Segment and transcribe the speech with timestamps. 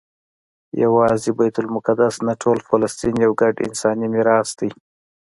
[0.83, 4.69] یوازې بیت المقدس نه ټول فلسطین یو ګډ انساني میراث دی.